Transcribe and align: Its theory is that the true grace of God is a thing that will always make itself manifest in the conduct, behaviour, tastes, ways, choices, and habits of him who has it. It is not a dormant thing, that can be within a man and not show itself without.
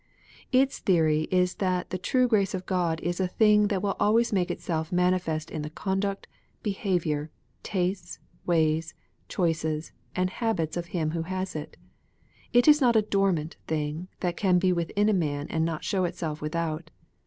Its 0.51 0.79
theory 0.79 1.27
is 1.29 1.53
that 1.61 1.91
the 1.91 1.97
true 1.99 2.27
grace 2.27 2.55
of 2.55 2.65
God 2.65 2.99
is 3.01 3.19
a 3.19 3.27
thing 3.27 3.67
that 3.67 3.83
will 3.83 3.95
always 3.99 4.33
make 4.33 4.49
itself 4.49 4.91
manifest 4.91 5.51
in 5.51 5.61
the 5.61 5.69
conduct, 5.69 6.25
behaviour, 6.63 7.29
tastes, 7.61 8.17
ways, 8.43 8.95
choices, 9.29 9.91
and 10.15 10.31
habits 10.31 10.75
of 10.75 10.87
him 10.87 11.11
who 11.11 11.21
has 11.21 11.55
it. 11.55 11.77
It 12.51 12.67
is 12.67 12.81
not 12.81 12.95
a 12.95 13.03
dormant 13.03 13.57
thing, 13.67 14.07
that 14.21 14.37
can 14.37 14.57
be 14.57 14.73
within 14.73 15.07
a 15.07 15.13
man 15.13 15.45
and 15.51 15.63
not 15.63 15.83
show 15.83 16.05
itself 16.05 16.41
without. 16.41 16.89